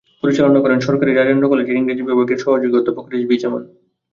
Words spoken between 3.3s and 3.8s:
জামান।